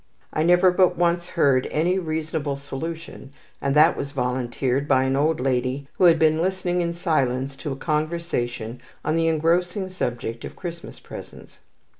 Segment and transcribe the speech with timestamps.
[0.33, 5.39] I never but once heard any reasonable solution, and that was volunteered by an old
[5.39, 10.55] lady who had been listening in silence to a conversation on the engrossing subject of
[10.55, 11.59] Christmas presents.